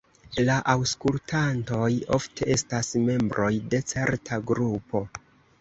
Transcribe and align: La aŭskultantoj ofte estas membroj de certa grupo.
La 0.45 0.53
aŭskultantoj 0.71 1.91
ofte 2.19 2.49
estas 2.55 2.91
membroj 3.05 3.53
de 3.75 3.85
certa 3.95 4.45
grupo. 4.55 5.05